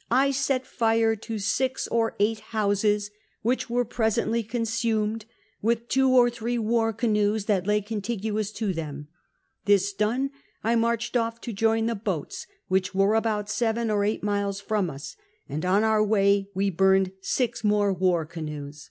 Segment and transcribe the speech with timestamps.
[0.24, 3.10] "I set fire to six or eight hoiiscs,
[3.42, 5.24] which were presently consumed,
[5.62, 9.06] with two or three war canoes that lay contiguous to them.
[9.66, 10.30] This done,
[10.62, 14.90] 1 marched off to join the boats, whicli were about seven or eight miles from
[14.90, 15.14] us;
[15.48, 18.90] and on our way we burned six more war canoes.